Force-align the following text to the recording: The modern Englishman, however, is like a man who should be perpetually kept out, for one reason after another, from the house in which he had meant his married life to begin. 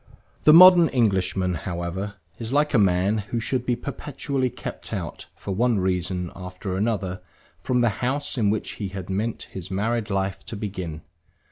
The 0.45 0.51
modern 0.51 0.89
Englishman, 0.89 1.53
however, 1.53 2.15
is 2.39 2.51
like 2.51 2.73
a 2.73 2.79
man 2.79 3.19
who 3.19 3.39
should 3.39 3.67
be 3.67 3.75
perpetually 3.75 4.49
kept 4.49 4.91
out, 4.93 5.27
for 5.35 5.53
one 5.53 5.77
reason 5.77 6.31
after 6.35 6.75
another, 6.75 7.21
from 7.61 7.81
the 7.81 7.89
house 8.01 8.35
in 8.35 8.49
which 8.49 8.71
he 8.81 8.87
had 8.87 9.11
meant 9.11 9.43
his 9.51 9.69
married 9.69 10.09
life 10.09 10.43
to 10.47 10.55
begin. 10.55 11.03